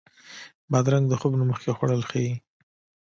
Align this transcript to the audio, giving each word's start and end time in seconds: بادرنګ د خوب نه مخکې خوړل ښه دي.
بادرنګ 0.71 1.05
د 1.09 1.13
خوب 1.19 1.33
نه 1.39 1.45
مخکې 1.51 1.71
خوړل 1.77 2.01
ښه 2.09 2.17
دي. 2.23 2.33